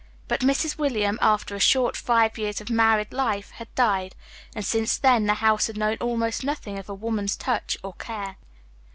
[0.27, 0.79] But Mrs.
[0.79, 4.15] William, after a short five years of married life, had died;
[4.55, 8.37] and since then, the house had known almost nothing of a woman's touch or care.